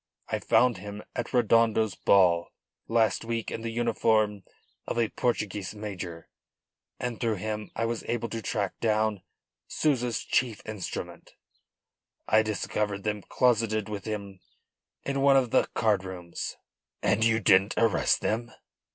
[0.29, 2.49] I found him at Redondo's ball
[2.87, 4.41] last week in the uniform
[4.87, 6.27] of a Portuguese major,
[6.99, 9.21] and through him I was able to track down
[9.67, 11.35] Souza's chief instrument
[12.27, 14.39] I discovered them closeted with him
[15.03, 16.57] in one of the card rooms."
[17.03, 18.51] "And you didn't arrest them?"